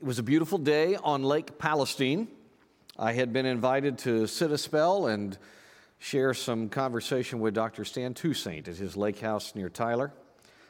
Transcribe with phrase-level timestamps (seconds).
[0.00, 2.26] It was a beautiful day on Lake Palestine.
[2.98, 5.36] I had been invited to sit a spell and
[5.98, 7.84] share some conversation with Dr.
[7.84, 10.10] Stan Toussaint at his lake house near Tyler.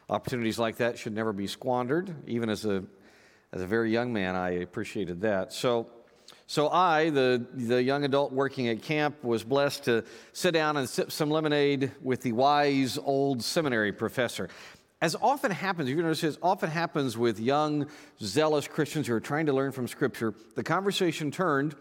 [0.09, 2.13] Opportunities like that should never be squandered.
[2.27, 2.83] Even as a,
[3.53, 5.53] as a very young man, I appreciated that.
[5.53, 5.87] So,
[6.49, 10.03] so I, the, the young adult working at camp, was blessed to
[10.33, 14.49] sit down and sip some lemonade with the wise old seminary professor.
[15.03, 17.89] As often happens, going to notice this often happens with young,
[18.23, 21.75] zealous Christians who are trying to learn from Scripture, the conversation turned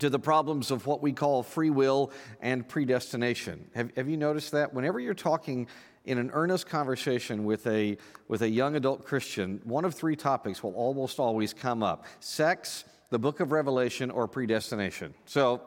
[0.00, 2.10] to the problems of what we call free will
[2.40, 3.70] and predestination.
[3.76, 4.74] Have, have you noticed that?
[4.74, 5.68] Whenever you're talking
[6.06, 7.96] in an earnest conversation with a,
[8.26, 12.84] with a young adult Christian, one of three topics will almost always come up sex,
[13.10, 15.14] the book of Revelation, or predestination.
[15.24, 15.62] So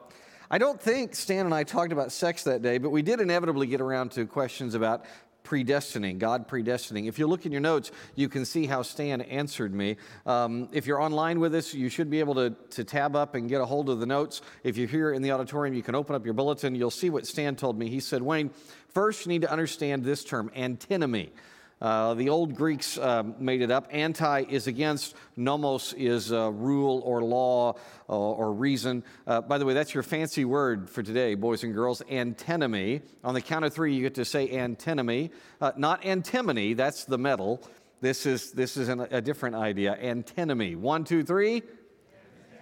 [0.50, 3.66] I don't think Stan and I talked about sex that day, but we did inevitably
[3.66, 5.06] get around to questions about
[5.48, 7.08] predestining, God predestining.
[7.08, 9.96] If you look in your notes, you can see how Stan answered me.
[10.26, 13.48] Um, if you're online with us, you should be able to, to tab up and
[13.48, 14.42] get a hold of the notes.
[14.62, 16.74] If you're here in the auditorium, you can open up your bulletin.
[16.74, 17.88] You'll see what Stan told me.
[17.88, 18.50] He said, Wayne,
[18.90, 21.32] first you need to understand this term, antinomy.
[21.80, 23.86] Uh, the old Greeks uh, made it up.
[23.90, 27.74] Anti is against, nomos is uh, rule or law
[28.08, 29.04] uh, or reason.
[29.26, 33.02] Uh, by the way, that's your fancy word for today, boys and girls, antinomy.
[33.22, 37.18] On the count of three, you get to say antinomy, uh, not antimony, that's the
[37.18, 37.62] metal.
[38.00, 39.96] This is, this is an, a different idea.
[40.00, 40.76] Antinomy.
[40.76, 41.62] One, two, three.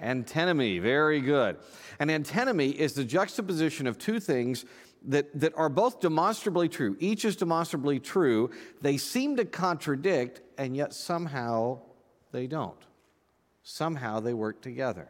[0.01, 0.79] Antinomy.
[0.79, 1.57] Very good.
[1.99, 4.65] An antinomy is the juxtaposition of two things
[5.05, 6.97] that, that are both demonstrably true.
[6.99, 8.51] Each is demonstrably true.
[8.81, 11.81] They seem to contradict, and yet somehow
[12.33, 12.77] they don't.
[13.63, 15.09] Somehow they work together.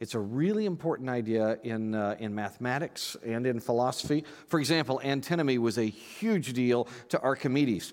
[0.00, 4.24] It's a really important idea in, uh, in mathematics and in philosophy.
[4.46, 7.92] For example, antinomy was a huge deal to Archimedes.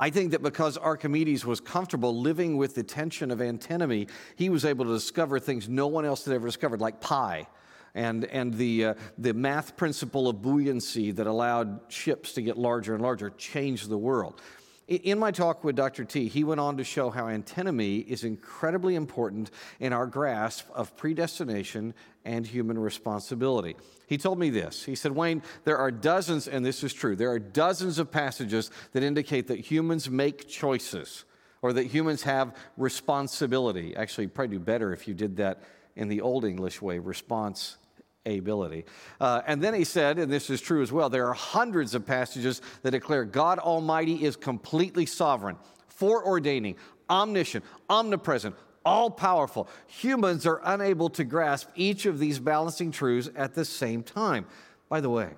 [0.00, 4.06] I think that because Archimedes was comfortable living with the tension of antinomy,
[4.36, 7.48] he was able to discover things no one else had ever discovered, like pi
[7.94, 12.94] and, and the, uh, the math principle of buoyancy that allowed ships to get larger
[12.94, 14.40] and larger changed the world.
[14.88, 16.06] In my talk with Dr.
[16.06, 19.50] T, he went on to show how antinomy is incredibly important
[19.80, 21.92] in our grasp of predestination
[22.24, 23.76] and human responsibility.
[24.06, 24.82] He told me this.
[24.82, 28.70] He said, Wayne, there are dozens, and this is true, there are dozens of passages
[28.92, 31.26] that indicate that humans make choices
[31.60, 33.94] or that humans have responsibility.
[33.94, 35.62] Actually, you'd probably do better if you did that
[35.98, 37.76] in the Old English way, response
[38.24, 38.84] ability.
[39.20, 42.06] Uh, and then he said, and this is true as well, there are hundreds of
[42.06, 45.56] passages that declare God Almighty is completely sovereign,
[45.98, 46.76] foreordaining,
[47.08, 48.54] omniscient, omnipresent,
[48.84, 49.68] all powerful.
[49.86, 54.46] Humans are unable to grasp each of these balancing truths at the same time.
[54.88, 55.30] By the way,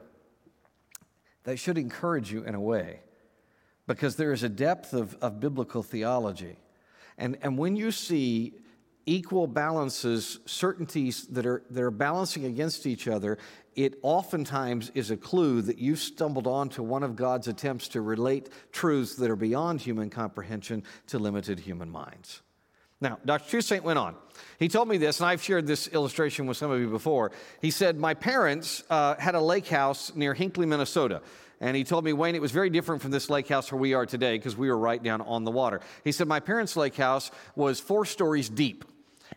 [1.44, 3.00] that should encourage you in a way
[3.86, 6.56] because there is a depth of, of biblical theology.
[7.18, 8.54] And, and when you see
[9.10, 13.38] equal balances, certainties that are, that are balancing against each other,
[13.74, 18.50] it oftentimes is a clue that you've stumbled onto one of God's attempts to relate
[18.70, 22.42] truths that are beyond human comprehension to limited human minds.
[23.00, 23.50] Now, Dr.
[23.50, 24.14] Toussaint went on.
[24.60, 27.32] He told me this, and I've shared this illustration with some of you before.
[27.60, 31.22] He said, My parents uh, had a lake house near Hinckley, Minnesota.
[31.62, 33.92] And he told me, Wayne, it was very different from this lake house where we
[33.92, 35.80] are today because we were right down on the water.
[36.04, 38.84] He said, My parents' lake house was four stories deep.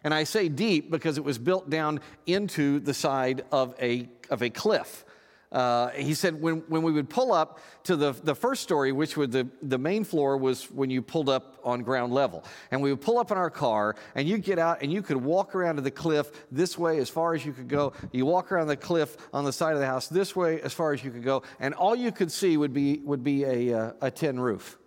[0.03, 4.41] And I say deep because it was built down into the side of a, of
[4.41, 5.06] a cliff.
[5.53, 9.16] Uh, he said when, when we would pull up to the, the first story, which
[9.16, 12.44] was the, the main floor was when you pulled up on ground level.
[12.72, 15.18] And we would pull up in our car, and you'd get out and you could
[15.18, 17.94] walk around to the cliff this way as far as you could go.
[18.12, 20.92] You walk around the cliff on the side of the house this way as far
[20.92, 23.92] as you could go, and all you could see would be, would be a, uh,
[24.02, 24.80] a tin roof.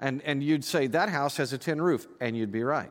[0.00, 2.90] And, and you'd say, That house has a tin roof, and you'd be right.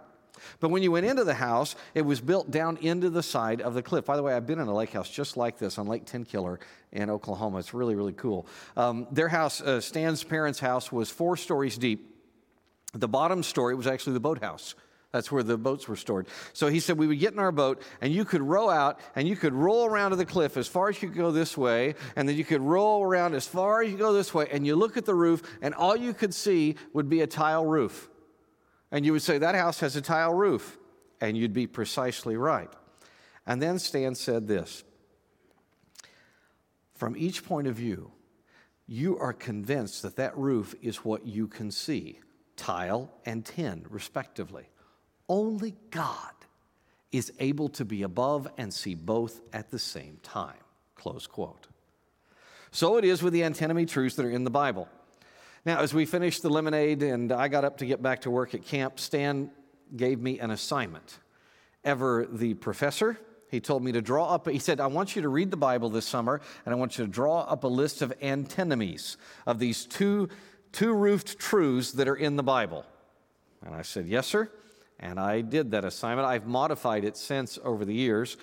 [0.60, 3.74] But when you went into the house, it was built down into the side of
[3.74, 4.06] the cliff.
[4.06, 6.60] By the way, I've been in a lake house just like this on Lake Tenkiller
[6.92, 7.60] in Oklahoma.
[7.60, 8.48] It's really, really cool.
[8.76, 12.16] Um, their house, uh, Stan's parents' house, was four stories deep.
[12.94, 14.76] The bottom story was actually the boathouse.
[15.12, 16.28] That's where the boats were stored.
[16.54, 19.28] So he said we would get in our boat and you could row out and
[19.28, 21.96] you could roll around to the cliff as far as you could go this way,
[22.16, 24.76] and then you could roll around as far as you go this way, and you
[24.76, 28.10] look at the roof, and all you could see would be a tile roof.
[28.92, 30.78] And you would say, That house has a tile roof.
[31.20, 32.72] And you'd be precisely right.
[33.46, 34.84] And then Stan said this
[36.94, 38.12] From each point of view,
[38.88, 42.20] you are convinced that that roof is what you can see
[42.58, 44.70] tile and tin, respectively.
[45.30, 46.34] Only God
[47.12, 50.60] is able to be above and see both at the same time.
[50.96, 51.68] Close quote.
[52.72, 54.88] So it is with the antinomy truths that are in the Bible.
[55.64, 58.56] Now, as we finished the lemonade and I got up to get back to work
[58.56, 59.52] at camp, Stan
[59.96, 61.20] gave me an assignment.
[61.84, 63.20] Ever the professor,
[63.50, 65.90] he told me to draw up, he said, I want you to read the Bible
[65.90, 69.86] this summer, and I want you to draw up a list of antinomies of these
[69.86, 70.30] two,
[70.72, 72.86] two roofed truths that are in the Bible.
[73.64, 74.50] And I said, Yes, sir.
[75.00, 76.28] And I did that assignment.
[76.28, 78.38] I've modified it since over the years,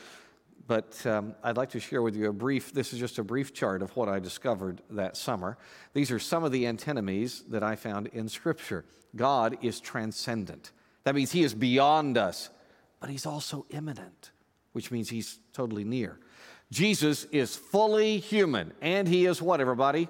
[0.69, 3.53] but um, I'd like to share with you a brief, this is just a brief
[3.53, 5.59] chart of what I discovered that summer.
[5.95, 8.85] These are some of the antinomies that I found in Scripture.
[9.17, 10.71] God is transcendent.
[11.03, 12.51] That means He is beyond us,
[13.01, 14.31] but He's also immanent
[14.79, 16.19] which means he's totally near.
[16.71, 20.09] Jesus is fully human, and he is what, everybody?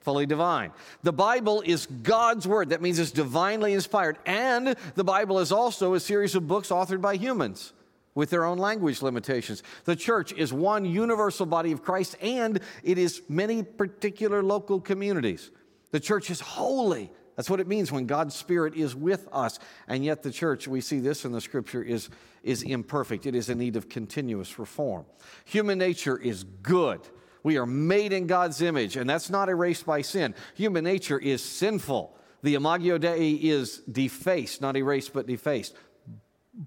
[0.00, 0.72] Fully divine.
[1.04, 2.70] The Bible is God's word.
[2.70, 4.18] That means it's divinely inspired.
[4.26, 7.72] And the Bible is also a series of books authored by humans
[8.16, 9.62] with their own language limitations.
[9.84, 15.52] The church is one universal body of Christ, and it is many particular local communities.
[15.92, 19.58] The church is holy that's what it means when God's Spirit is with us.
[19.86, 22.08] And yet, the church, we see this in the scripture, is,
[22.42, 23.26] is imperfect.
[23.26, 25.04] It is in need of continuous reform.
[25.44, 27.00] Human nature is good.
[27.42, 30.34] We are made in God's image, and that's not erased by sin.
[30.54, 32.16] Human nature is sinful.
[32.42, 35.74] The imago Dei is defaced, not erased, but defaced.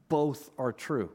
[0.07, 1.11] Both are true,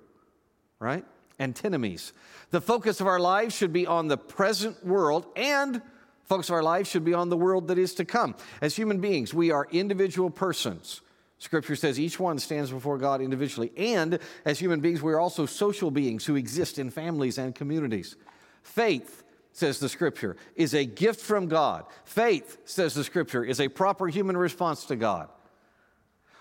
[0.84, 1.04] right?
[1.40, 2.12] Antinomies.
[2.50, 5.82] The focus of our lives should be on the present world and
[6.24, 8.34] Focus of our lives should be on the world that is to come.
[8.60, 11.02] As human beings, we are individual persons.
[11.38, 13.70] Scripture says each one stands before God individually.
[13.76, 18.16] And as human beings, we are also social beings who exist in families and communities.
[18.62, 19.22] Faith,
[19.52, 21.84] says the Scripture, is a gift from God.
[22.04, 25.28] Faith, says the Scripture, is a proper human response to God.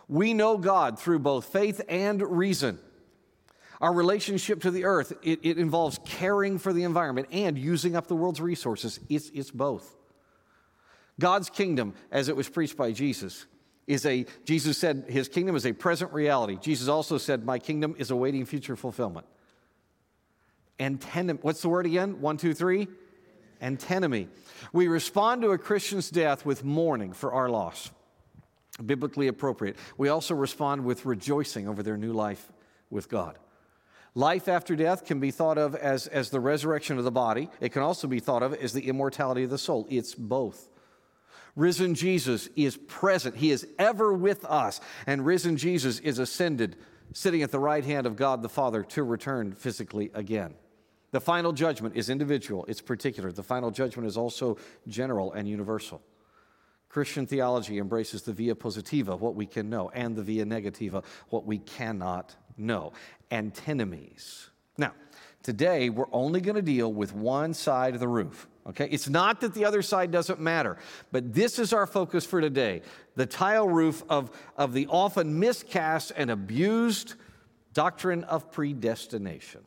[0.07, 2.80] We know God through both faith and reason.
[3.83, 8.07] Our relationship to the earth, it, it involves caring for the environment and using up
[8.07, 8.97] the world's resources.
[9.09, 9.97] It's, it's both.
[11.19, 13.45] God's kingdom, as it was preached by Jesus,
[13.85, 16.57] is a, Jesus said his kingdom is a present reality.
[16.62, 19.25] Jesus also said, My kingdom is awaiting future fulfillment.
[20.79, 22.21] Antinomy, what's the word again?
[22.21, 22.88] One, two, three?
[23.62, 24.29] Antinomy.
[24.71, 27.91] We respond to a Christian's death with mourning for our loss,
[28.86, 29.75] biblically appropriate.
[29.97, 32.50] We also respond with rejoicing over their new life
[32.89, 33.38] with God.
[34.15, 37.50] Life after death can be thought of as, as the resurrection of the body.
[37.60, 39.88] It can also be thought of as the immortality of the soul.
[39.89, 40.69] It's both.
[41.56, 44.81] Risen Jesus is present, He is ever with us.
[45.07, 46.75] And risen Jesus is ascended,
[47.13, 50.56] sitting at the right hand of God the Father to return physically again.
[51.12, 53.31] The final judgment is individual, it's particular.
[53.31, 54.57] The final judgment is also
[54.88, 56.01] general and universal.
[56.89, 61.44] Christian theology embraces the via positiva, what we can know, and the via negativa, what
[61.45, 62.94] we cannot know.
[63.31, 64.50] Antinomies.
[64.77, 64.94] Now,
[65.41, 68.47] today we're only going to deal with one side of the roof.
[68.67, 68.88] Okay?
[68.89, 70.77] It's not that the other side doesn't matter,
[71.11, 72.81] but this is our focus for today
[73.15, 77.15] the tile roof of, of the often miscast and abused
[77.73, 79.61] doctrine of predestination.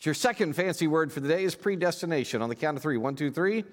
[0.00, 2.42] Your second fancy word for the day is predestination.
[2.42, 3.64] On the count of three: one, two, three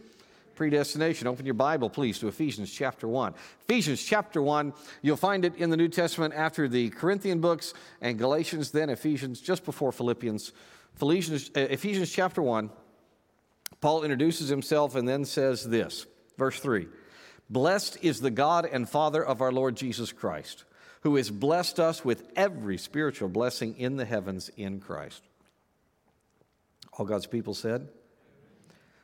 [0.62, 1.26] predestination.
[1.26, 3.34] Open your Bible, please, to Ephesians chapter 1.
[3.68, 8.20] Ephesians chapter 1, you'll find it in the New Testament after the Corinthian books and
[8.20, 10.52] Galatians, then Ephesians, just before Philippians.
[10.96, 12.70] Ephesians, uh, Ephesians chapter 1,
[13.80, 16.06] Paul introduces himself and then says this,
[16.38, 16.86] verse 3
[17.50, 20.66] Blessed is the God and Father of our Lord Jesus Christ,
[21.02, 25.24] who has blessed us with every spiritual blessing in the heavens in Christ.
[26.94, 27.90] All God's people said,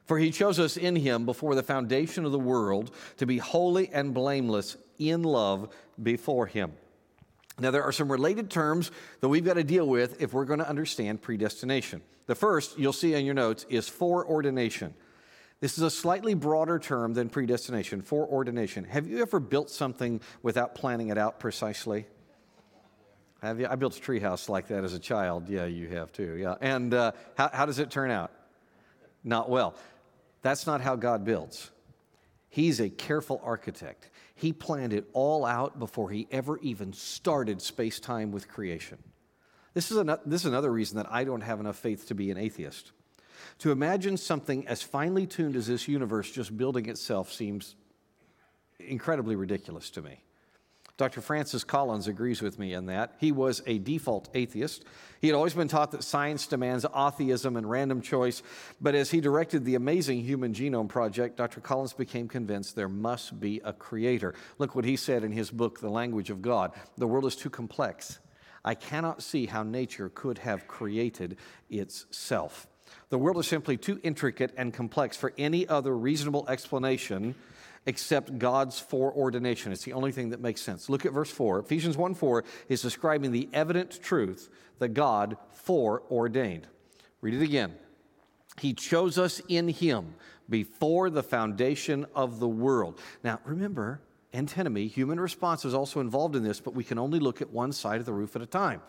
[0.08, 3.90] for he chose us in him before the foundation of the world to be holy
[3.90, 6.72] and blameless in love before him.
[7.60, 10.60] Now, there are some related terms that we've got to deal with if we're going
[10.60, 12.02] to understand predestination.
[12.28, 14.94] The first, you'll see in your notes, is foreordination.
[15.60, 18.84] This is a slightly broader term than predestination, foreordination.
[18.84, 22.06] Have you ever built something without planning it out precisely?
[23.42, 23.68] Have you?
[23.68, 25.50] I built a treehouse like that as a child.
[25.50, 26.36] Yeah, you have too.
[26.36, 26.56] Yeah.
[26.62, 28.32] And uh, how, how does it turn out?
[29.24, 29.76] Not well.
[30.42, 31.72] That's not how God builds.
[32.50, 34.10] He's a careful architect.
[34.36, 38.98] He planned it all out before he ever even started space time with creation.
[39.74, 42.32] This is, an, this is another reason that I don't have enough faith to be
[42.32, 42.92] an atheist.
[43.60, 47.76] To imagine something as finely tuned as this universe just building itself seems
[48.80, 50.22] incredibly ridiculous to me.
[50.98, 51.22] Dr.
[51.22, 53.14] Francis Collins agrees with me in that.
[53.20, 54.84] He was a default atheist.
[55.22, 58.42] He had always been taught that science demands atheism and random choice,
[58.82, 61.62] but as he directed the amazing Human Genome Project, Dr.
[61.62, 64.34] Collins became convinced there must be a creator.
[64.58, 67.52] Look what he said in his book, The Language of God The world is too
[67.52, 68.18] complex.
[68.66, 71.38] I cannot see how nature could have created
[71.70, 72.68] itself.
[73.10, 77.36] The world is simply too intricate and complex for any other reasonable explanation
[77.88, 79.72] except God's foreordination.
[79.72, 80.90] It's the only thing that makes sense.
[80.90, 81.60] Look at verse 4.
[81.60, 86.68] Ephesians 1 4 is describing the evident truth that God foreordained.
[87.22, 87.74] Read it again.
[88.60, 90.16] He chose us in Him
[90.50, 93.00] before the foundation of the world.
[93.24, 94.02] Now, remember,
[94.34, 97.72] antinomy, human response is also involved in this, but we can only look at one
[97.72, 98.82] side of the roof at a time.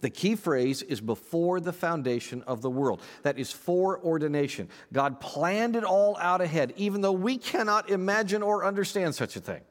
[0.00, 3.00] The key phrase is before the foundation of the world.
[3.22, 4.68] That is foreordination.
[4.92, 9.40] God planned it all out ahead, even though we cannot imagine or understand such a
[9.40, 9.62] thing.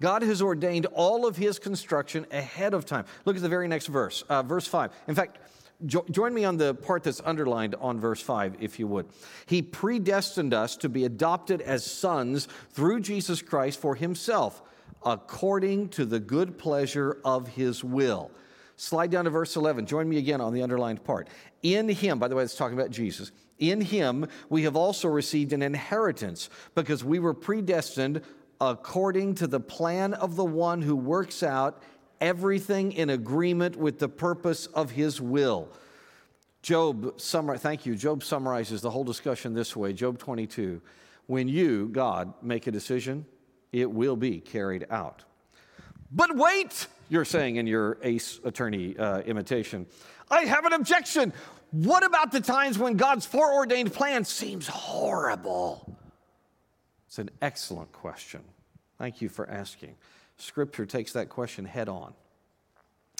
[0.00, 3.06] God has ordained all of his construction ahead of time.
[3.24, 4.92] Look at the very next verse, uh, verse 5.
[5.08, 5.38] In fact,
[5.84, 9.06] jo- join me on the part that's underlined on verse 5, if you would.
[9.46, 14.62] He predestined us to be adopted as sons through Jesus Christ for himself,
[15.04, 18.30] according to the good pleasure of his will
[18.76, 19.86] Slide down to verse 11.
[19.86, 21.28] Join me again on the underlined part.
[21.62, 23.30] In him, by the way, it's talking about Jesus.
[23.58, 28.22] In him, we have also received an inheritance because we were predestined
[28.60, 31.82] according to the plan of the one who works out
[32.20, 35.68] everything in agreement with the purpose of his will.
[36.62, 37.94] Job, summar, thank you.
[37.94, 40.80] Job summarizes the whole discussion this way Job 22.
[41.26, 43.26] When you, God, make a decision,
[43.72, 45.24] it will be carried out.
[46.10, 49.86] But wait, you're saying in your ace attorney uh, imitation.
[50.30, 51.32] I have an objection.
[51.70, 55.96] What about the times when God's foreordained plan seems horrible?
[57.06, 58.42] It's an excellent question.
[58.98, 59.96] Thank you for asking.
[60.36, 62.14] Scripture takes that question head on.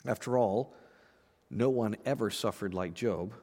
[0.05, 0.73] After all,
[1.49, 3.33] no one ever suffered like Job,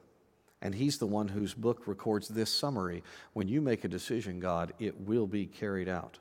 [0.61, 3.03] and he's the one whose book records this summary.
[3.33, 6.19] When you make a decision, God, it will be carried out.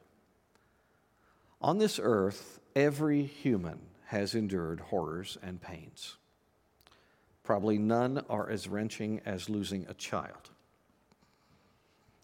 [1.60, 3.78] On this earth, every human
[4.12, 6.18] has endured horrors and pains.
[7.44, 10.50] Probably none are as wrenching as losing a child.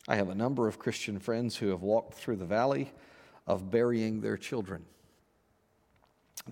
[0.07, 2.92] I have a number of Christian friends who have walked through the valley
[3.47, 4.85] of burying their children.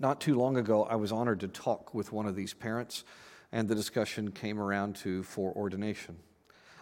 [0.00, 3.04] Not too long ago, I was honored to talk with one of these parents,
[3.52, 6.16] and the discussion came around to foreordination.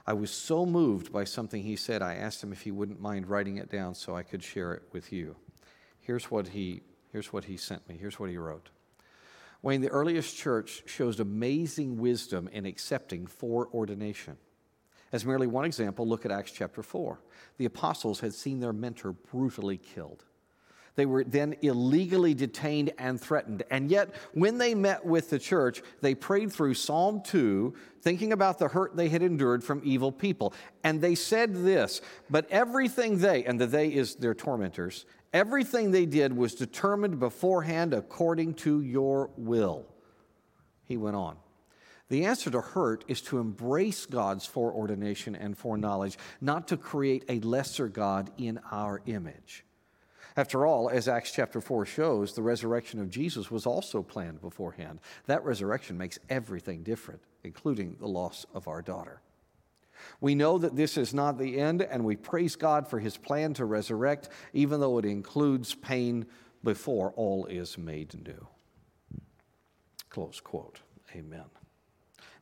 [0.06, 3.26] I was so moved by something he said, I asked him if he wouldn't mind
[3.26, 5.34] writing it down so I could share it with you.
[6.00, 6.82] Here's what he
[7.14, 7.96] Here's what he sent me.
[7.96, 8.70] Here's what he wrote.
[9.62, 14.36] Wayne, the earliest church shows amazing wisdom in accepting foreordination.
[15.12, 17.20] As merely one example, look at Acts chapter 4.
[17.56, 20.24] The apostles had seen their mentor brutally killed.
[20.96, 23.62] They were then illegally detained and threatened.
[23.70, 28.58] And yet, when they met with the church, they prayed through Psalm 2, thinking about
[28.58, 30.52] the hurt they had endured from evil people.
[30.82, 36.06] And they said this But everything they, and the they is their tormentors, Everything they
[36.06, 39.84] did was determined beforehand according to your will.
[40.86, 41.36] He went on.
[42.08, 47.40] The answer to hurt is to embrace God's foreordination and foreknowledge, not to create a
[47.40, 49.64] lesser God in our image.
[50.36, 55.00] After all, as Acts chapter 4 shows, the resurrection of Jesus was also planned beforehand.
[55.26, 59.20] That resurrection makes everything different, including the loss of our daughter.
[60.20, 63.54] We know that this is not the end, and we praise God for his plan
[63.54, 66.26] to resurrect, even though it includes pain
[66.62, 68.48] before all is made new.
[70.10, 70.80] Close quote.
[71.14, 71.44] Amen.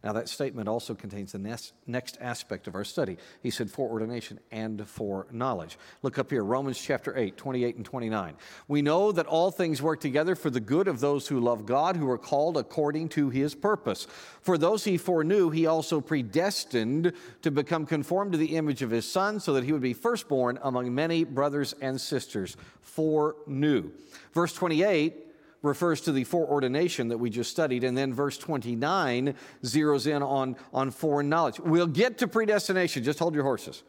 [0.04, 3.18] Now, that statement also contains the next, next aspect of our study.
[3.40, 5.78] He said foreordination and foreknowledge.
[6.02, 8.34] Look up here, Romans chapter 8, 28 and 29.
[8.66, 11.96] We know that all things work together for the good of those who love God,
[11.96, 14.08] who are called according to his purpose.
[14.40, 19.10] For those he foreknew, he also predestined to become conformed to the image of his
[19.10, 22.56] Son, so that he would be firstborn among many brothers and sisters.
[22.80, 23.90] Foreknew.
[24.32, 25.31] Verse 28
[25.62, 27.84] refers to the foreordination that we just studied.
[27.84, 31.60] And then verse 29 zeroes in on, on foreknowledge.
[31.60, 33.04] We'll get to predestination.
[33.04, 33.82] Just hold your horses.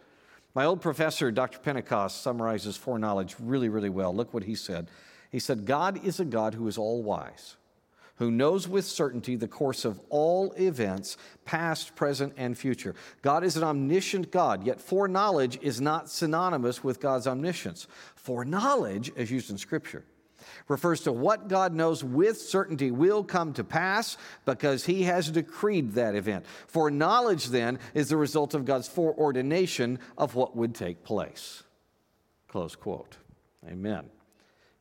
[0.56, 1.60] My old professor, Dr.
[1.60, 4.16] Pentecost, summarizes foreknowledge really, really well.
[4.16, 4.88] Look what he said.
[5.32, 7.56] He said, God is a God who is all wise,
[8.18, 12.94] who knows with certainty the course of all events, past, present, and future.
[13.24, 17.88] God is an omniscient God, yet foreknowledge is not synonymous with God's omniscience.
[18.14, 20.06] Foreknowledge, as used in Scripture,
[20.68, 25.94] refers to what God knows with certainty will come to pass because he has decreed
[25.94, 26.46] that event.
[26.68, 31.64] Foreknowledge, then, is the result of God's foreordination of what would take place.
[32.48, 33.18] Close quote.
[33.68, 34.10] Amen.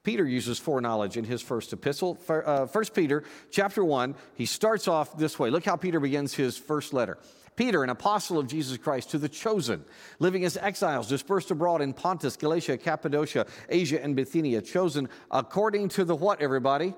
[0.02, 2.18] Peter uses foreknowledge in his first epistle.
[2.28, 5.48] Uh, first Peter chapter 1, he starts off this way.
[5.48, 7.18] Look how Peter begins his first letter.
[7.56, 9.84] Peter, an apostle of Jesus Christ, to the chosen,
[10.18, 16.04] living as exiles dispersed abroad in Pontus, Galatia, Cappadocia, Asia, and Bithynia, chosen according to
[16.04, 16.94] the what, everybody?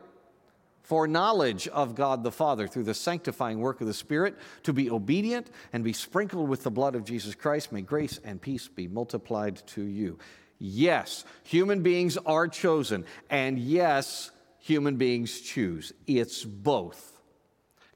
[0.82, 5.50] Foreknowledge of God the Father through the sanctifying work of the Spirit, to be obedient
[5.72, 7.72] and be sprinkled with the blood of Jesus Christ.
[7.72, 10.18] May grace and peace be multiplied to you.
[10.58, 13.06] Yes, human beings are chosen.
[13.30, 15.92] And yes, human beings choose.
[16.06, 17.20] It's both.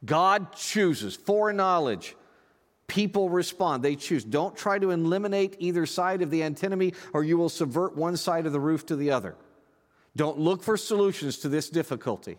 [0.05, 2.17] God chooses foreknowledge.
[2.89, 3.83] People respond.
[3.83, 4.25] They choose.
[4.25, 8.47] Don't try to eliminate either side of the antinomy, or you will subvert one side
[8.47, 9.37] of the roof to the other.
[10.17, 12.39] Don't look for solutions to this difficulty.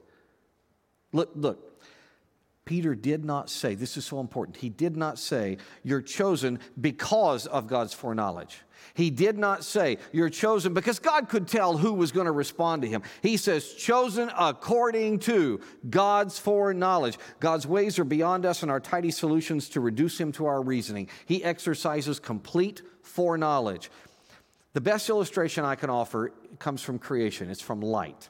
[1.14, 1.69] Look, look,
[2.70, 7.48] Peter did not say, this is so important, he did not say, you're chosen because
[7.48, 8.62] of God's foreknowledge.
[8.94, 12.84] He did not say, you're chosen because God could tell who was going to respond
[12.84, 13.02] to him.
[13.24, 17.18] He says, chosen according to God's foreknowledge.
[17.40, 21.10] God's ways are beyond us and our tidy solutions to reduce him to our reasoning.
[21.26, 23.90] He exercises complete foreknowledge.
[24.74, 28.30] The best illustration I can offer comes from creation, it's from light.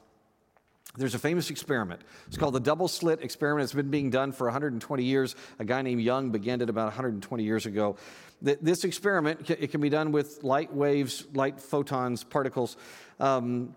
[0.96, 2.00] There's a famous experiment.
[2.26, 3.64] It's called the double slit experiment.
[3.64, 5.36] It's been being done for 120 years.
[5.60, 7.96] A guy named Young began it about 120 years ago.
[8.42, 12.76] This experiment, it can be done with light waves, light photons, particles.
[13.20, 13.76] Um,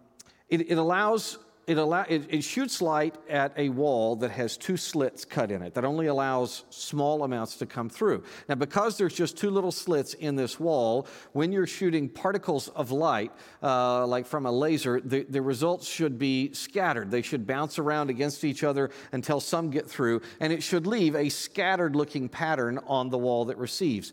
[0.50, 4.76] it, it allows it, allow, it, it, shoots light at a wall that has two
[4.76, 8.24] slits cut in it that only allows small amounts to come through.
[8.50, 12.92] Now, because there's just two little slits in this wall, when you're shooting particles of
[12.92, 17.12] light, uh, like from a laser, the, the results should be scattered.
[17.12, 21.16] They should bounce around against each other until some get through, and it should leave
[21.16, 24.12] a scattered looking pattern on the wall that receives.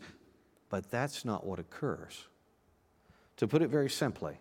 [0.69, 2.27] But that's not what occurs.
[3.37, 4.39] To put it very simply,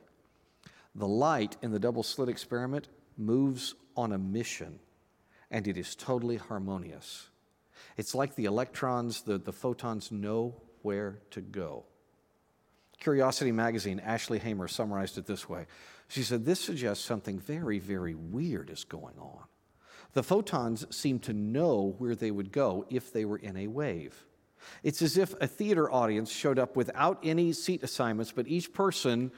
[0.95, 2.89] the light in the double slit experiment
[3.21, 4.81] moves on a mission,
[5.51, 7.29] and it is totally harmonious.
[7.97, 11.85] It's like the electrons, the, the photons know where to go.
[12.99, 15.67] Curiosity magazine, Ashley Hamer summarized it this way.
[16.09, 19.45] She said, This suggests something very, very weird is going on.
[20.13, 24.27] The photons seem to know where they would go if they were in a wave.
[24.83, 29.33] It's as if a theater audience showed up without any seat assignments, but each person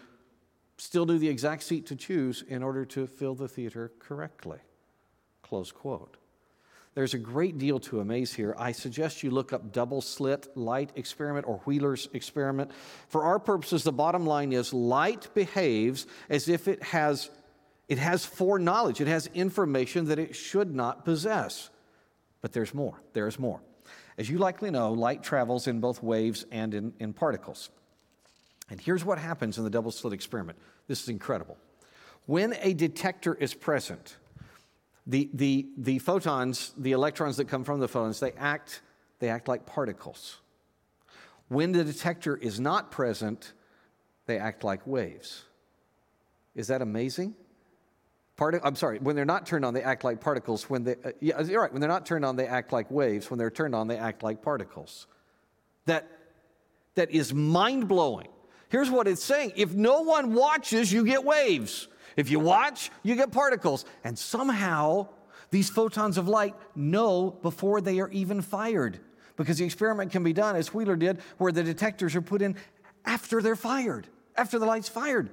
[0.76, 4.58] still knew the exact seat to choose in order to fill the theater correctly.
[5.42, 6.16] Close quote.
[6.94, 8.54] There's a great deal to amaze here.
[8.58, 12.70] I suggest you look up double slit light experiment or Wheeler's experiment.
[13.08, 17.30] For our purposes, the bottom line is light behaves as if it has,
[17.88, 21.70] it has foreknowledge, it has information that it should not possess.
[22.42, 23.00] But there's more.
[23.14, 23.62] There's more.
[24.18, 27.70] As you likely know, light travels in both waves and in, in particles.
[28.70, 31.56] And here's what happens in the double slit experiment this is incredible.
[32.26, 34.16] When a detector is present,
[35.06, 38.82] the, the, the photons, the electrons that come from the photons, they act,
[39.18, 40.38] they act like particles.
[41.48, 43.52] When the detector is not present,
[44.26, 45.44] they act like waves.
[46.54, 47.34] Is that amazing?
[48.36, 50.70] Parti- I'm sorry, when they're not turned on, they act like particles.
[50.70, 51.72] When they, uh, yeah, you're right.
[51.72, 53.30] When they're not turned on, they act like waves.
[53.30, 55.06] When they're turned on, they act like particles.
[55.86, 56.08] That,
[56.94, 58.28] that is mind blowing.
[58.72, 61.88] Here's what it's saying if no one watches, you get waves.
[62.16, 63.84] If you watch, you get particles.
[64.02, 65.08] And somehow,
[65.50, 68.98] these photons of light know before they are even fired.
[69.36, 72.56] Because the experiment can be done, as Wheeler did, where the detectors are put in
[73.04, 74.06] after they're fired,
[74.36, 75.28] after the light's fired.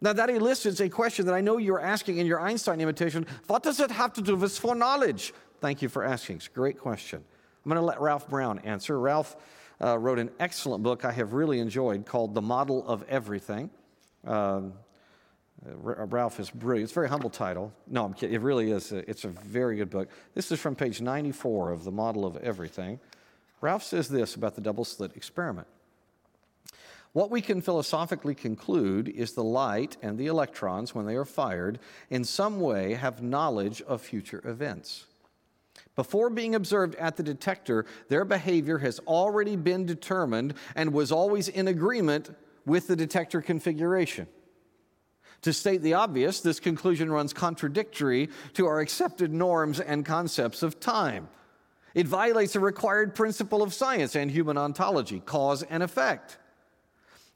[0.00, 3.26] Now, that elicits a question that I know you're asking in your Einstein imitation.
[3.48, 5.34] What does it have to do with foreknowledge?
[5.60, 6.36] Thank you for asking.
[6.36, 7.22] It's a great question.
[7.64, 8.98] I'm going to let Ralph Brown answer.
[8.98, 9.36] Ralph
[9.82, 13.70] uh, wrote an excellent book I have really enjoyed called The Model of Everything.
[14.24, 14.74] Um,
[15.66, 16.84] uh, Ralph is brilliant.
[16.84, 17.72] It's a very humble title.
[17.86, 18.34] No, I'm kidding.
[18.34, 18.92] It really is.
[18.92, 20.08] A, it's a very good book.
[20.34, 23.00] This is from page 94 of The Model of Everything.
[23.60, 25.68] Ralph says this about the double slit experiment.
[27.12, 31.78] What we can philosophically conclude is the light and the electrons, when they are fired,
[32.08, 35.06] in some way have knowledge of future events.
[35.94, 41.48] Before being observed at the detector, their behavior has already been determined and was always
[41.48, 44.26] in agreement with the detector configuration.
[45.42, 50.78] To state the obvious, this conclusion runs contradictory to our accepted norms and concepts of
[50.78, 51.28] time.
[51.94, 56.38] It violates a required principle of science and human ontology, cause and effect.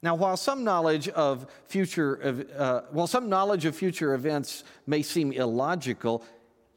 [0.01, 5.31] Now, while some knowledge of future, uh, while some knowledge of future events may seem
[5.31, 6.23] illogical,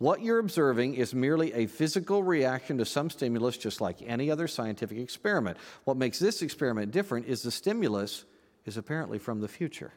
[0.01, 4.49] what you're observing is merely a physical reaction to some stimulus, just like any other
[4.49, 5.59] scientific experiment.
[5.85, 8.25] What makes this experiment different is the stimulus
[8.65, 9.93] is apparently from the future.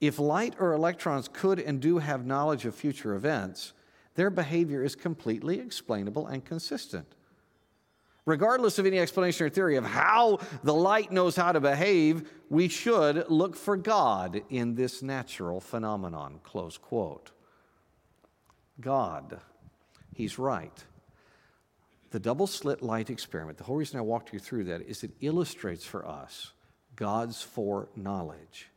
[0.00, 3.72] If light or electrons could and do have knowledge of future events,
[4.14, 7.16] their behavior is completely explainable and consistent.
[8.24, 12.68] Regardless of any explanation or theory of how the light knows how to behave, we
[12.68, 16.38] should look for God in this natural phenomenon.
[16.44, 17.32] Close quote.
[18.80, 19.40] God.
[20.14, 20.84] He's right.
[22.10, 25.12] The double slit light experiment, the whole reason I walked you through that is it
[25.20, 26.52] illustrates for us
[26.96, 28.68] God's foreknowledge.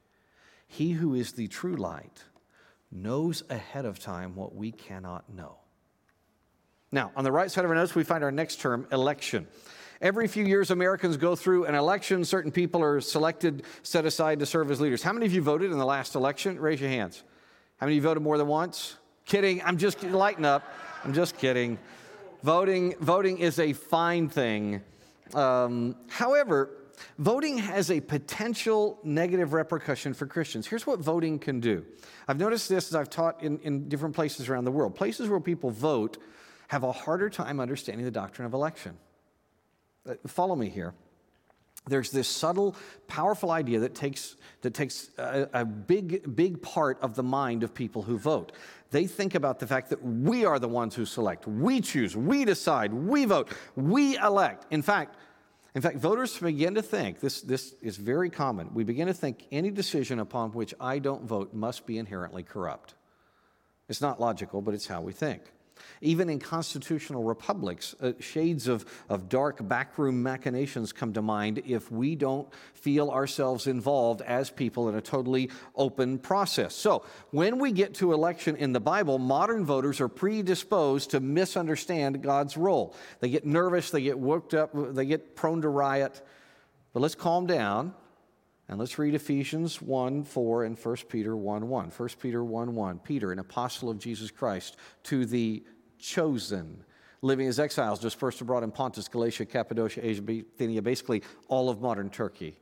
[0.68, 2.24] He who is the true light
[2.92, 5.58] knows ahead of time what we cannot know.
[6.92, 9.48] Now, on the right side of our notes, we find our next term, election.
[10.00, 12.24] Every few years, Americans go through an election.
[12.24, 15.02] Certain people are selected, set aside to serve as leaders.
[15.02, 16.60] How many of you voted in the last election?
[16.60, 17.24] Raise your hands.
[17.78, 18.98] How many of you voted more than once?
[19.26, 19.62] Kidding.
[19.64, 20.64] I'm just lighten up.
[21.04, 21.78] I'm just kidding.
[22.44, 24.82] Voting, voting is a fine thing.
[25.34, 26.70] Um, however,
[27.18, 30.68] voting has a potential negative repercussion for Christians.
[30.68, 31.86] Here's what voting can do.
[32.28, 34.96] I've noticed this as I've taught in, in different places around the world.
[34.96, 36.18] Places where people vote
[36.68, 38.98] have a harder time understanding the doctrine of election.
[40.08, 40.94] Uh, follow me here.
[41.86, 42.76] There's this subtle,
[43.08, 47.74] powerful idea that takes, that takes a, a, big, big part of the mind of
[47.74, 48.54] people who vote.
[48.92, 52.46] They think about the fact that we are the ones who select, we choose, we
[52.46, 54.66] decide, we vote, we elect.
[54.72, 55.18] In fact,
[55.76, 59.48] in fact, voters begin to think, this, this is very common, we begin to think
[59.52, 62.94] any decision upon which I don't vote must be inherently corrupt.
[63.90, 65.42] It's not logical, but it's how we think.
[66.02, 71.92] Even in constitutional republics, uh, shades of, of dark backroom machinations come to mind if
[71.92, 76.76] we don't feel ourselves involved as people in a totally open process.
[76.76, 82.22] So, when we get to election in the Bible, modern voters are predisposed to misunderstand
[82.22, 82.96] God's role.
[83.20, 86.22] They get nervous, they get worked up, they get prone to riot.
[86.94, 87.94] But let's calm down
[88.70, 91.90] and let's read Ephesians 1 4 and 1 Peter 1 1.
[91.90, 93.00] 1 Peter 1 1.
[93.00, 95.64] Peter, an apostle of Jesus Christ, to the
[96.04, 96.84] chosen,
[97.22, 102.10] living as exiles, dispersed abroad in Pontus, Galatia, Cappadocia, Asia, Bithynia, basically all of modern
[102.10, 102.60] Turkey.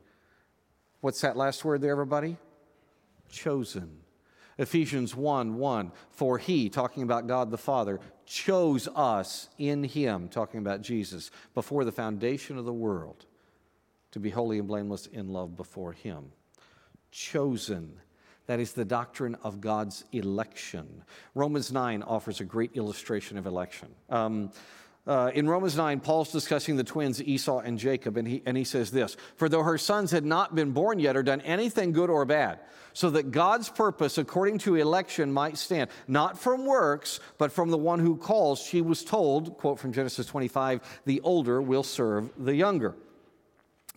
[1.00, 2.36] What's that last word there, everybody?
[3.28, 3.98] Chosen.
[4.58, 5.92] Ephesians 1 1.
[6.10, 11.84] For he, talking about God the Father, chose us in him, talking about Jesus, before
[11.84, 13.26] the foundation of the world,
[14.12, 16.30] to be holy and blameless in love before him.
[17.10, 17.98] Chosen
[18.52, 21.04] that is the doctrine of God's election.
[21.34, 23.88] Romans 9 offers a great illustration of election.
[24.10, 24.52] Um,
[25.06, 28.64] uh, in Romans 9, Paul's discussing the twins Esau and Jacob, and he, and he
[28.64, 32.10] says this For though her sons had not been born yet or done anything good
[32.10, 32.58] or bad,
[32.92, 37.78] so that God's purpose according to election might stand, not from works, but from the
[37.78, 42.54] one who calls, she was told, quote from Genesis 25, the older will serve the
[42.54, 42.94] younger.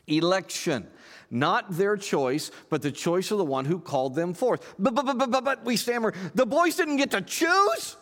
[0.08, 0.88] Election.
[1.32, 4.76] Not their choice, but the choice of the one who called them forth.
[4.78, 7.96] But, but, but, but, but, we stammer, the boys didn't get to choose?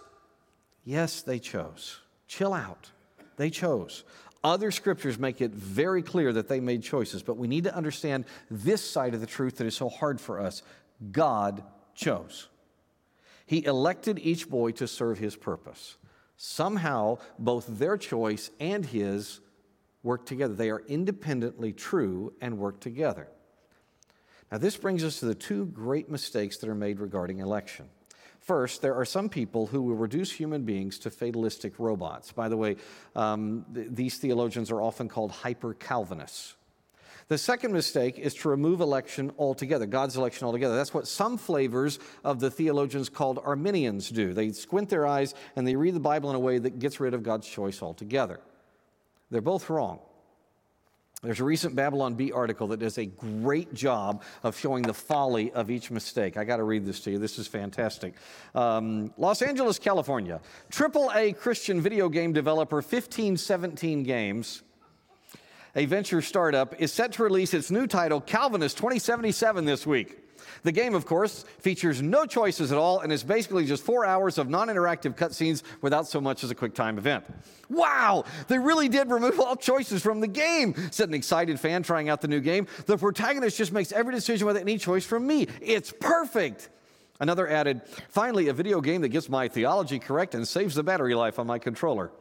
[0.83, 1.99] Yes, they chose.
[2.27, 2.91] Chill out.
[3.37, 4.03] They chose.
[4.43, 8.25] Other scriptures make it very clear that they made choices, but we need to understand
[8.51, 10.63] this side of the truth that is so hard for us.
[11.11, 11.63] God
[11.95, 12.49] chose.
[13.45, 15.95] He elected each boy to serve his purpose.
[16.35, 19.39] Somehow, both their choice and his
[20.03, 20.53] work together.
[20.53, 23.27] They are independently true and work together.
[24.51, 27.89] Now, this brings us to the two great mistakes that are made regarding election.
[28.39, 32.33] First, there are some people who will reduce human beings to fatalistic robots.
[32.33, 32.75] By the way,
[33.15, 36.55] um, th- these theologians are often called hyper Calvinists.
[37.29, 40.75] The second mistake is to remove election altogether, God's election altogether.
[40.75, 44.33] That's what some flavors of the theologians called Arminians do.
[44.33, 47.13] They squint their eyes and they read the Bible in a way that gets rid
[47.13, 48.41] of God's choice altogether.
[49.33, 49.99] They're both wrong.
[51.23, 55.51] There's a recent Babylon Bee article that does a great job of showing the folly
[55.53, 56.37] of each mistake.
[56.37, 57.17] I got to read this to you.
[57.17, 58.13] This is fantastic.
[58.53, 60.39] Um, Los Angeles, California.
[60.69, 64.61] AAA Christian video game developer 1517 Games,
[65.75, 70.22] a venture startup, is set to release its new title, Calvinist 2077, this week.
[70.61, 74.37] The game, of course, features no choices at all and is basically just four hours
[74.37, 77.25] of non interactive cutscenes without so much as a quick time event.
[77.69, 82.09] Wow, they really did remove all choices from the game, said an excited fan trying
[82.09, 82.67] out the new game.
[82.85, 85.47] The protagonist just makes every decision without any choice from me.
[85.61, 86.69] It's perfect.
[87.19, 91.15] Another added, finally, a video game that gets my theology correct and saves the battery
[91.15, 92.11] life on my controller.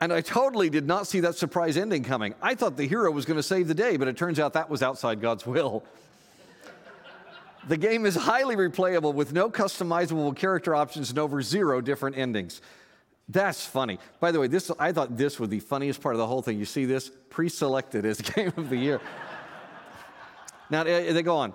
[0.00, 2.34] And I totally did not see that surprise ending coming.
[2.40, 4.70] I thought the hero was going to save the day, but it turns out that
[4.70, 5.84] was outside God's will.
[7.66, 12.60] The game is highly replayable with no customizable character options and over zero different endings.
[13.28, 13.98] That's funny.
[14.20, 16.58] By the way, this I thought this was the funniest part of the whole thing.
[16.58, 17.10] You see this?
[17.30, 19.00] Pre-selected as Game of the Year.
[20.70, 21.52] now eh, eh, they go on.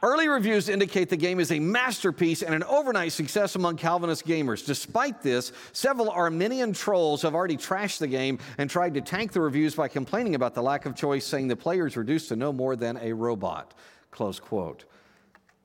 [0.00, 4.64] Early reviews indicate the game is a masterpiece and an overnight success among Calvinist gamers.
[4.64, 9.40] Despite this, several Arminian trolls have already trashed the game and tried to tank the
[9.40, 12.52] reviews by complaining about the lack of choice, saying the player is reduced to no
[12.52, 13.74] more than a robot.
[14.12, 14.84] Close quote.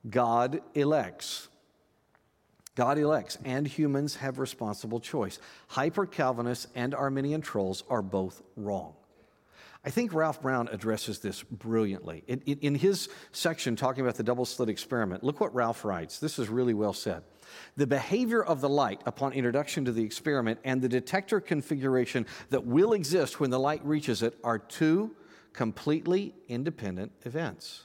[0.10, 1.48] God elects.
[2.76, 5.40] God elects, and humans have responsible choice.
[5.68, 8.96] Hyper Calvinists and Arminian trolls are both wrong.
[9.86, 12.24] I think Ralph Brown addresses this brilliantly.
[12.28, 16.20] In, in, in, his section talking about the double slit experiment, look what Ralph writes.
[16.20, 17.24] This is really well said.
[17.76, 22.66] The behavior of the light upon introduction to the experiment and the detector configuration that
[22.66, 25.12] will exist when the light reaches it are two
[25.52, 27.84] completely independent events.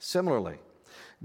[0.00, 0.58] Similarly,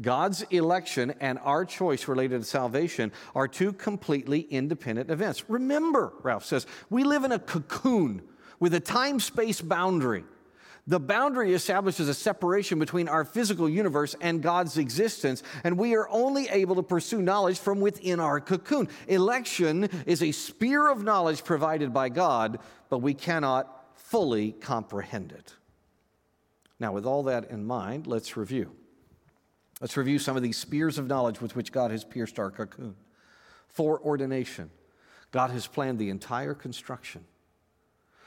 [0.01, 5.49] God's election and our choice related to salvation are two completely independent events.
[5.49, 8.21] Remember, Ralph says, we live in a cocoon
[8.59, 10.23] with a time space boundary.
[10.87, 16.09] The boundary establishes a separation between our physical universe and God's existence, and we are
[16.09, 18.89] only able to pursue knowledge from within our cocoon.
[19.07, 22.57] Election is a sphere of knowledge provided by God,
[22.89, 25.53] but we cannot fully comprehend it.
[26.79, 28.71] Now, with all that in mind, let's review.
[29.81, 32.95] Let's review some of these spears of knowledge with which God has pierced our cocoon.
[33.67, 34.69] Foreordination.
[35.31, 37.23] God has planned the entire construction.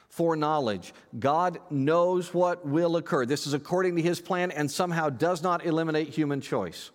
[0.08, 0.92] Foreknowledge.
[1.18, 3.26] God knows what will occur.
[3.26, 6.90] This is according to his plan and somehow does not eliminate human choice.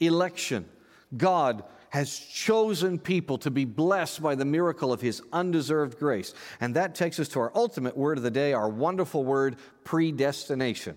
[0.00, 0.68] Election.
[1.16, 6.34] God has chosen people to be blessed by the miracle of his undeserved grace.
[6.60, 10.96] And that takes us to our ultimate word of the day, our wonderful word, predestination.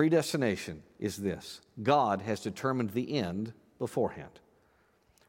[0.00, 4.40] Predestination is this God has determined the end beforehand.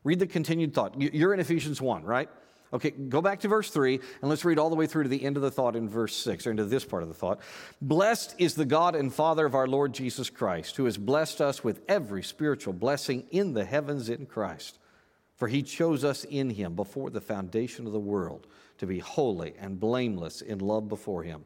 [0.05, 0.95] Read the continued thought.
[0.97, 2.29] You're in Ephesians 1, right?
[2.71, 5.25] Okay, go back to verse 3 and let's read all the way through to the
[5.25, 7.41] end of the thought in verse 6, or into this part of the thought.
[7.81, 11.65] Blessed is the God and Father of our Lord Jesus Christ, who has blessed us
[11.65, 14.79] with every spiritual blessing in the heavens in Christ.
[15.35, 19.53] For he chose us in him before the foundation of the world to be holy
[19.59, 21.43] and blameless in love before him.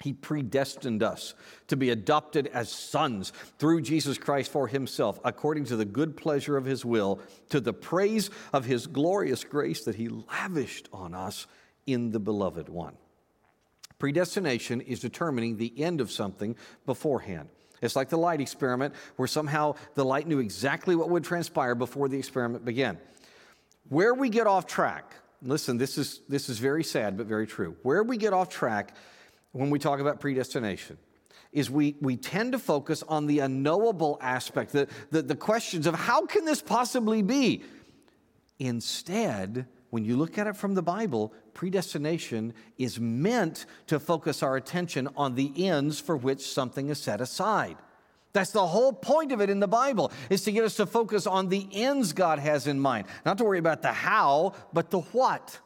[0.00, 1.34] He predestined us
[1.66, 6.56] to be adopted as sons through Jesus Christ for Himself, according to the good pleasure
[6.56, 11.46] of His will, to the praise of His glorious grace that He lavished on us
[11.86, 12.94] in the Beloved One.
[13.98, 16.54] Predestination is determining the end of something
[16.86, 17.48] beforehand.
[17.82, 22.08] It's like the light experiment, where somehow the light knew exactly what would transpire before
[22.08, 22.98] the experiment began.
[23.88, 27.76] Where we get off track, listen, this is, this is very sad but very true.
[27.82, 28.94] Where we get off track
[29.52, 30.98] when we talk about predestination
[31.52, 35.94] is we, we tend to focus on the unknowable aspect, the, the, the questions of
[35.94, 37.62] how can this possibly be?
[38.58, 44.56] Instead, when you look at it from the Bible, predestination is meant to focus our
[44.56, 47.76] attention on the ends for which something is set aside.
[48.34, 51.26] That's the whole point of it in the Bible, is to get us to focus
[51.26, 53.06] on the ends God has in mind.
[53.24, 55.58] Not to worry about the how, but the what.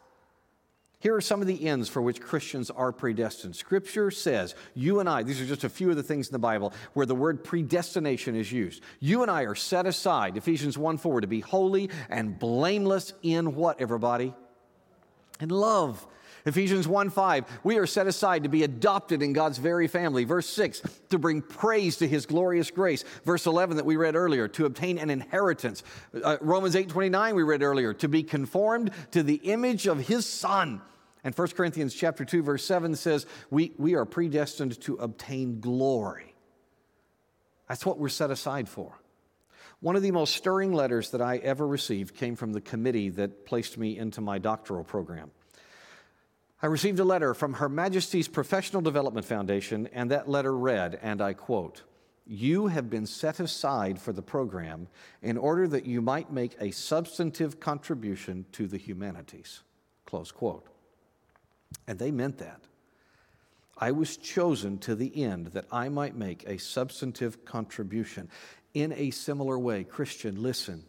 [1.02, 3.56] Here are some of the ends for which Christians are predestined.
[3.56, 6.38] Scripture says, you and I, these are just a few of the things in the
[6.38, 8.84] Bible where the word predestination is used.
[9.00, 13.56] You and I are set aside, Ephesians 1 4, to be holy and blameless in
[13.56, 14.32] what, everybody?
[15.40, 16.06] In love.
[16.44, 20.24] Ephesians 1 5, we are set aside to be adopted in God's very family.
[20.24, 23.05] Verse 6, to bring praise to his glorious grace.
[23.24, 25.83] Verse 11 that we read earlier, to obtain an inheritance.
[26.22, 30.26] Uh, Romans 8 29, we read earlier, to be conformed to the image of his
[30.26, 30.83] son.
[31.24, 36.35] And 1 Corinthians chapter 2 verse 7 says we, we are predestined to obtain glory.
[37.68, 38.98] That's what we're set aside for.
[39.81, 43.46] One of the most stirring letters that I ever received came from the committee that
[43.46, 45.31] placed me into my doctoral program.
[46.64, 51.20] I received a letter from Her Majesty's Professional Development Foundation, and that letter read, and
[51.20, 51.83] I quote,
[52.25, 54.87] You have been set aside for the program
[55.22, 59.62] in order that you might make a substantive contribution to the humanities.
[60.07, 60.68] Close quote.
[61.88, 62.61] And they meant that.
[63.77, 68.29] I was chosen to the end that I might make a substantive contribution.
[68.72, 70.85] In a similar way, Christian, listen,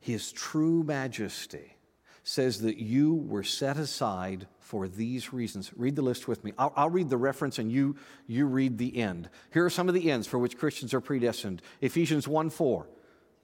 [0.00, 1.76] His true majesty
[2.24, 5.70] says that you were set aside for these reasons.
[5.76, 6.52] Read the list with me.
[6.58, 7.94] I'll, I'll, read the reference and you,
[8.26, 9.28] you read the end.
[9.52, 12.86] Here are some of the ends for which Christians are predestined Ephesians 1 4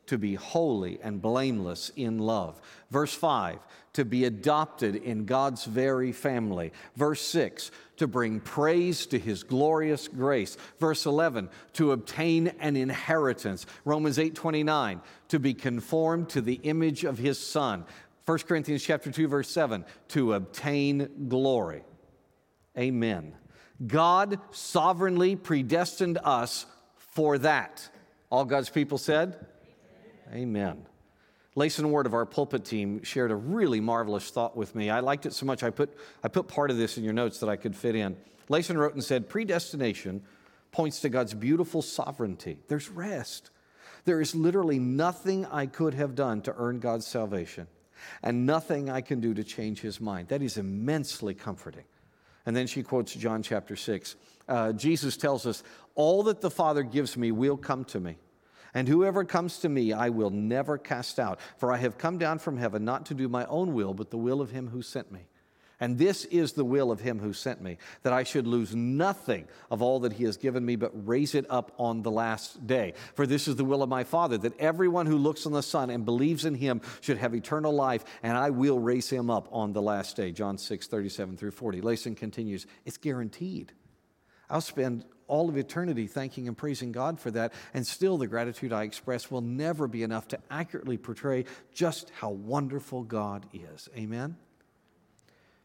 [0.06, 2.60] to be holy and blameless in love.
[2.90, 3.60] Verse 5,
[3.92, 6.72] to be adopted in God's very family.
[6.96, 10.56] Verse 6, to bring praise to his glorious grace.
[10.80, 13.64] Verse 11, to obtain an inheritance.
[13.84, 17.84] Romans 8:29, to be conformed to the image of his son.
[18.26, 21.82] 1 Corinthians chapter 2 verse 7, to obtain glory.
[22.78, 23.34] Amen.
[23.86, 27.88] God sovereignly predestined us for that.
[28.30, 29.46] All God's people said,
[30.32, 30.86] Amen.
[31.54, 34.88] Layson Ward of our pulpit team shared a really marvelous thought with me.
[34.88, 37.40] I liked it so much, I put, I put part of this in your notes
[37.40, 38.16] that I could fit in.
[38.48, 40.22] Layson wrote and said, Predestination
[40.70, 42.58] points to God's beautiful sovereignty.
[42.68, 43.50] There's rest.
[44.04, 47.66] There is literally nothing I could have done to earn God's salvation,
[48.22, 50.28] and nothing I can do to change his mind.
[50.28, 51.84] That is immensely comforting.
[52.46, 54.16] And then she quotes John chapter 6.
[54.48, 55.62] Uh, Jesus tells us,
[55.94, 58.16] All that the Father gives me will come to me.
[58.74, 61.40] And whoever comes to me, I will never cast out.
[61.58, 64.18] For I have come down from heaven not to do my own will, but the
[64.18, 65.20] will of him who sent me.
[65.82, 69.48] And this is the will of him who sent me, that I should lose nothing
[69.68, 72.94] of all that he has given me, but raise it up on the last day.
[73.16, 75.90] For this is the will of my Father, that everyone who looks on the Son
[75.90, 79.72] and believes in him should have eternal life, and I will raise him up on
[79.72, 80.30] the last day.
[80.30, 81.80] John 6, 37 through 40.
[81.80, 83.72] Layson continues, it's guaranteed.
[84.48, 88.72] I'll spend all of eternity thanking and praising God for that, and still the gratitude
[88.72, 93.88] I express will never be enough to accurately portray just how wonderful God is.
[93.96, 94.36] Amen?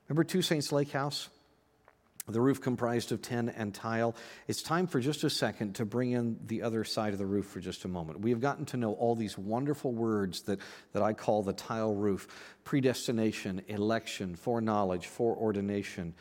[0.07, 1.29] Remember Two Saints Lake House?
[2.29, 4.13] The roof comprised of tin and tile.
[4.47, 7.45] It's time for just a second to bring in the other side of the roof
[7.45, 8.19] for just a moment.
[8.19, 10.59] We have gotten to know all these wonderful words that,
[10.91, 12.27] that I call the tile roof
[12.65, 16.15] predestination, election, foreknowledge, foreordination.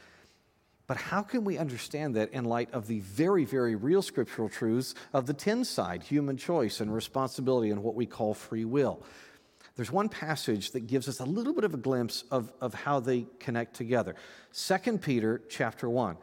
[0.87, 4.95] But how can we understand that in light of the very, very real scriptural truths
[5.13, 9.03] of the tin side, human choice and responsibility, and what we call free will?
[9.77, 12.99] There's one passage that gives us a little bit of a glimpse of, of how
[12.99, 14.17] they connect together.
[14.55, 16.17] 2 Peter chapter 1.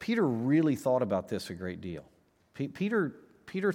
[0.00, 2.04] Peter really thought about this a great deal.
[2.54, 3.14] P- Peter,
[3.46, 3.72] Peter,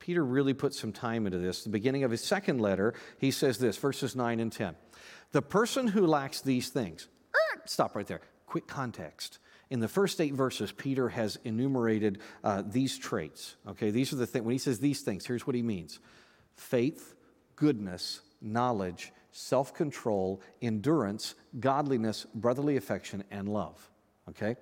[0.00, 1.62] Peter really put some time into this.
[1.62, 4.74] The beginning of his second letter, he says this, verses 9 and 10.
[5.30, 8.22] The person who lacks these things, er, stop right there.
[8.46, 9.38] Quick context.
[9.70, 13.54] In the first eight verses, Peter has enumerated uh, these traits.
[13.68, 14.44] Okay, these are the things.
[14.44, 16.00] When he says these things, here's what he means
[16.56, 17.14] faith,
[17.56, 23.90] goodness, knowledge, self control, endurance, godliness, brotherly affection, and love.
[24.28, 24.56] Okay?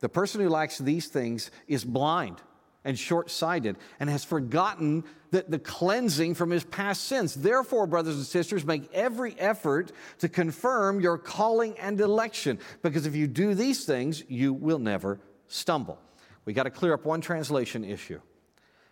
[0.00, 2.40] The person who lacks these things is blind
[2.84, 7.34] and short sighted and has forgotten the, the cleansing from his past sins.
[7.34, 13.16] Therefore, brothers and sisters, make every effort to confirm your calling and election, because if
[13.16, 15.98] you do these things, you will never stumble.
[16.44, 18.20] We got to clear up one translation issue.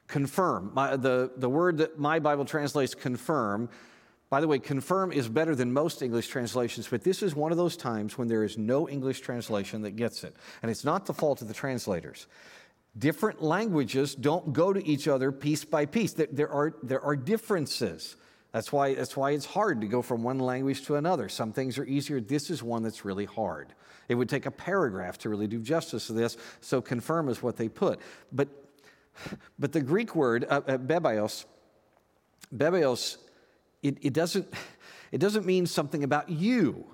[0.08, 0.72] Confirm.
[0.74, 3.70] My, the, the word that my Bible translates confirm
[4.30, 7.58] by the way, confirm is better than most English translations, but this is one of
[7.58, 10.34] those times when there is no English translation that gets it.
[10.62, 12.26] And it's not the fault of the translators.
[12.96, 16.12] Different languages don't go to each other piece by piece.
[16.12, 18.16] There, are, there are differences.
[18.52, 21.28] That's why, that's why it's hard to go from one language to another.
[21.28, 22.20] Some things are easier.
[22.20, 23.74] This is one that's really hard.
[24.08, 27.56] It would take a paragraph to really do justice to this, so confirm is what
[27.56, 28.00] they put.
[28.32, 28.48] But,
[29.58, 31.46] but the Greek word, uh, uh, bebios,
[32.54, 33.16] bebios
[33.84, 34.52] it, it, doesn't,
[35.12, 36.86] it doesn't mean something about you.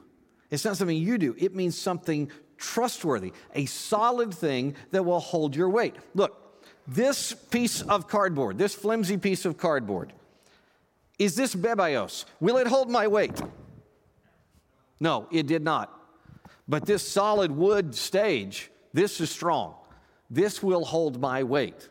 [0.50, 1.34] It's not something you do.
[1.38, 5.94] It means something trustworthy, a solid thing that will hold your weight.
[6.14, 6.36] Look,
[6.86, 10.12] this piece of cardboard, this flimsy piece of cardboard,
[11.18, 12.24] is this bebios?
[12.40, 13.40] Will it hold my weight?
[14.98, 15.96] No, it did not.
[16.68, 19.74] But this solid wood stage, this is strong.
[20.28, 21.88] This will hold my weight.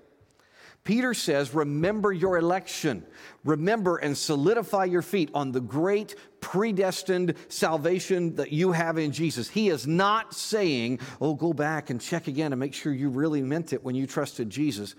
[0.84, 3.06] Peter says, Remember your election.
[3.44, 9.50] Remember and solidify your feet on the great predestined salvation that you have in Jesus.
[9.50, 13.42] He is not saying, Oh, go back and check again and make sure you really
[13.42, 14.96] meant it when you trusted Jesus.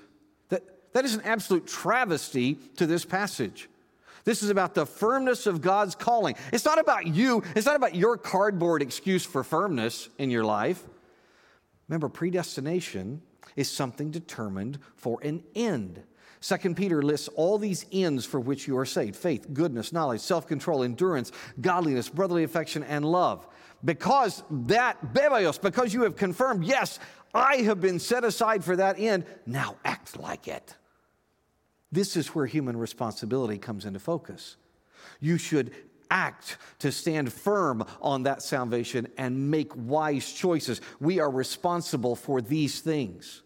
[0.48, 0.62] That,
[0.92, 3.68] that is an absolute travesty to this passage.
[4.24, 6.36] This is about the firmness of God's calling.
[6.52, 10.82] It's not about you, it's not about your cardboard excuse for firmness in your life.
[11.88, 13.22] Remember, predestination
[13.56, 16.02] is something determined for an end.
[16.40, 20.46] Second Peter lists all these ends for which you are saved faith, goodness, knowledge, self
[20.46, 23.46] control, endurance, godliness, brotherly affection, and love.
[23.84, 26.98] Because that, bebios, because you have confirmed, yes,
[27.34, 30.74] I have been set aside for that end, now act like it.
[31.92, 34.56] This is where human responsibility comes into focus.
[35.20, 35.72] You should
[36.10, 40.80] act to stand firm on that salvation and make wise choices.
[41.00, 43.42] We are responsible for these things.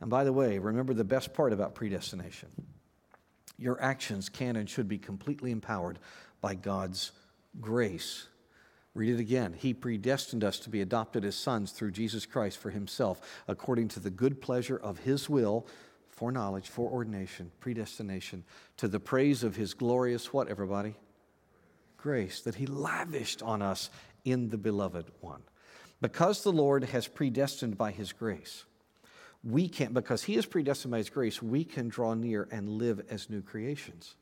[0.00, 2.50] And by the way, remember the best part about predestination
[3.56, 5.98] your actions can and should be completely empowered
[6.40, 7.12] by God's
[7.60, 8.26] grace.
[8.94, 9.52] Read it again.
[9.52, 14.00] He predestined us to be adopted as sons through Jesus Christ for himself, according to
[14.00, 15.66] the good pleasure of his will,
[16.10, 18.44] foreknowledge, foreordination, predestination,
[18.76, 20.96] to the praise of his glorious what, everybody?
[22.04, 23.88] Grace that He lavished on us
[24.26, 25.42] in the beloved one.
[26.02, 28.66] Because the Lord has predestined by His grace,
[29.42, 33.00] we can, because He is predestined by His grace, we can draw near and live
[33.08, 34.16] as new creations.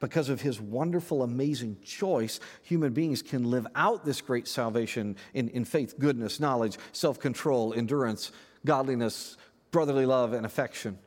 [0.00, 5.50] Because of His wonderful, amazing choice, human beings can live out this great salvation in,
[5.50, 8.32] in faith, goodness, knowledge, self control, endurance,
[8.64, 9.36] godliness,
[9.70, 10.98] brotherly love, and affection.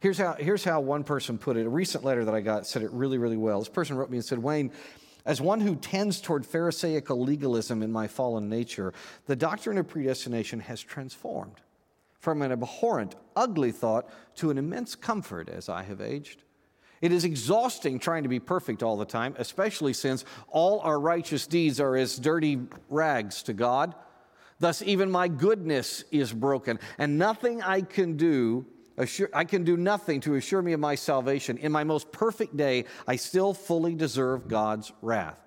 [0.00, 1.66] Here's how, here's how one person put it.
[1.66, 3.58] A recent letter that I got said it really, really well.
[3.58, 4.70] This person wrote me and said, Wayne,
[5.28, 8.94] As one who tends toward Pharisaical legalism in my fallen nature,
[9.26, 11.60] the doctrine of predestination has transformed
[12.18, 16.44] from an abhorrent, ugly thought to an immense comfort as I have aged.
[17.02, 21.46] It is exhausting trying to be perfect all the time, especially since all our righteous
[21.46, 23.94] deeds are as dirty rags to God.
[24.60, 28.64] Thus, even my goodness is broken, and nothing I can do
[28.98, 31.56] Assure, I can do nothing to assure me of my salvation.
[31.56, 35.38] In my most perfect day, I still fully deserve God's wrath.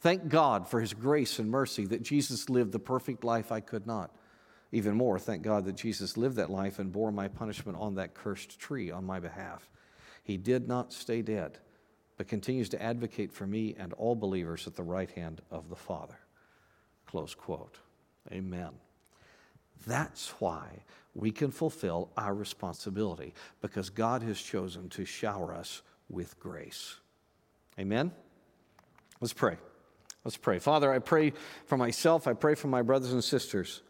[0.00, 3.86] Thank God for his grace and mercy that Jesus lived the perfect life I could
[3.86, 4.10] not.
[4.72, 8.14] Even more, thank God that Jesus lived that life and bore my punishment on that
[8.14, 9.68] cursed tree on my behalf.
[10.24, 11.58] He did not stay dead,
[12.16, 15.76] but continues to advocate for me and all believers at the right hand of the
[15.76, 16.18] Father.
[17.06, 17.78] Close quote.
[18.32, 18.70] Amen.
[19.86, 20.82] That's why
[21.14, 26.96] we can fulfill our responsibility because God has chosen to shower us with grace.
[27.78, 28.12] Amen?
[29.20, 29.56] Let's pray.
[30.24, 30.58] Let's pray.
[30.58, 31.32] Father, I pray
[31.66, 33.82] for myself, I pray for my brothers and sisters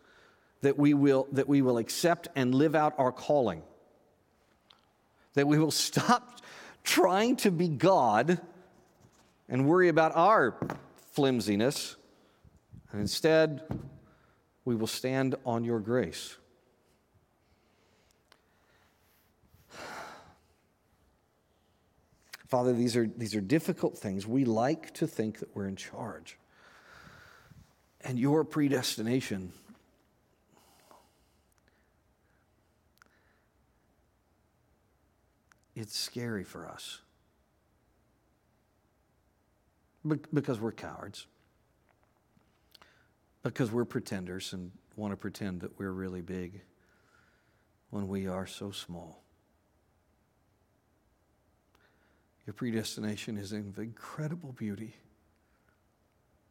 [0.62, 3.62] that we will, that we will accept and live out our calling,
[5.34, 6.40] that we will stop
[6.82, 8.40] trying to be God
[9.48, 10.56] and worry about our
[11.12, 11.96] flimsiness,
[12.90, 13.62] and instead,
[14.64, 16.36] we will stand on your grace.
[22.46, 24.26] Father, these are, these are difficult things.
[24.26, 26.38] We like to think that we're in charge.
[28.02, 29.52] And your predestination
[35.74, 37.00] it's scary for us
[40.32, 41.26] because we're cowards,
[43.44, 46.62] because we're pretenders and want to pretend that we're really big
[47.90, 49.22] when we are so small.
[52.46, 54.96] Your predestination is of incredible beauty.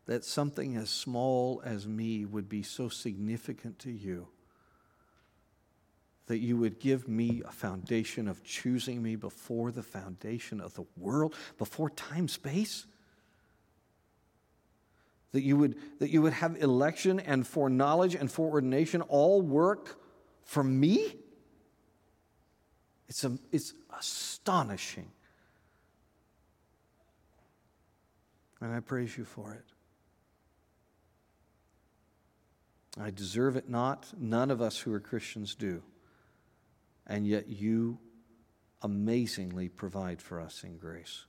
[0.05, 4.27] That something as small as me would be so significant to you.
[6.27, 10.85] That you would give me a foundation of choosing me before the foundation of the
[10.97, 12.85] world, before time space.
[15.33, 19.99] That you would, that you would have election and foreknowledge and foreordination all work
[20.43, 21.17] for me.
[23.09, 25.11] It's, a, it's astonishing.
[28.61, 29.65] And I praise you for it.
[33.01, 34.07] I deserve it not.
[34.17, 35.81] None of us who are Christians do.
[37.07, 37.97] And yet you
[38.81, 41.25] amazingly provide for us in grace.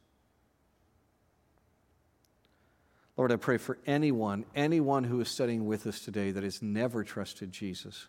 [3.17, 7.05] Lord, I pray for anyone, anyone who is studying with us today that has never
[7.05, 8.09] trusted Jesus,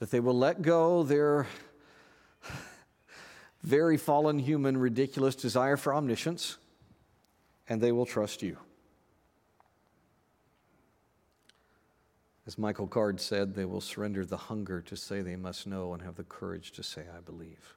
[0.00, 1.46] that they will let go their
[3.62, 6.58] very fallen human, ridiculous desire for omniscience
[7.68, 8.58] and they will trust you.
[12.46, 16.02] As Michael Card said, they will surrender the hunger to say they must know and
[16.02, 17.76] have the courage to say, I believe.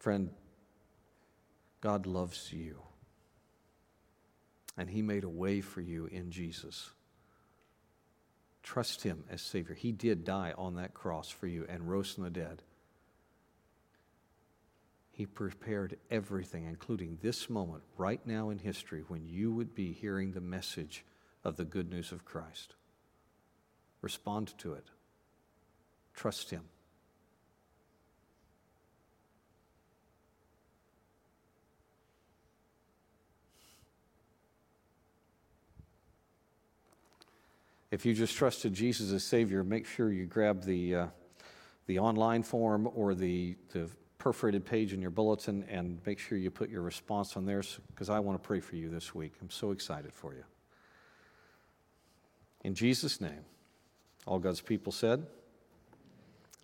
[0.00, 0.30] Friend,
[1.82, 2.78] God loves you.
[4.78, 6.90] And He made a way for you in Jesus.
[8.62, 9.74] Trust Him as Savior.
[9.74, 12.62] He did die on that cross for you and rose from the dead.
[15.10, 20.32] He prepared everything, including this moment right now in history when you would be hearing
[20.32, 21.04] the message
[21.44, 22.74] of the good news of Christ.
[24.00, 24.86] Respond to it,
[26.14, 26.62] trust Him.
[37.92, 41.06] If you just trusted Jesus as Savior, make sure you grab the, uh,
[41.86, 43.86] the online form or the, the
[44.16, 48.08] perforated page in your bulletin and make sure you put your response on there because
[48.08, 49.34] I want to pray for you this week.
[49.42, 50.42] I'm so excited for you.
[52.64, 53.44] In Jesus' name,
[54.26, 55.26] all God's people said,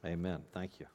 [0.07, 0.41] Amen.
[0.55, 0.87] Thank you.